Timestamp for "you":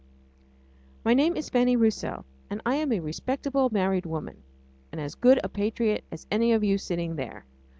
6.63-6.79